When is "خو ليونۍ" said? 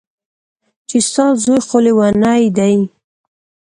1.67-2.43